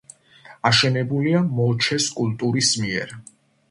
აშენებულია 0.69 1.43
მოჩეს 1.61 2.11
კულტურის 2.19 2.77
მიერ. 2.85 3.19